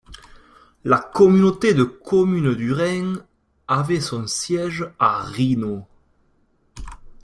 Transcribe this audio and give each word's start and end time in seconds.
La 0.83 0.97
communauté 0.97 1.75
de 1.75 1.83
communes 1.83 2.55
du 2.55 2.73
Rhin 2.73 3.23
avait 3.67 3.99
son 3.99 4.25
siège 4.25 4.89
à 4.97 5.21
Rhinau. 5.21 5.85